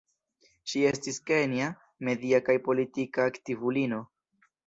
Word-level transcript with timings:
Ŝi 0.71 0.79
estis 0.91 1.19
kenja 1.31 1.67
media 2.09 2.41
kaj 2.49 2.57
politika 2.69 3.29
aktivulino. 3.33 4.01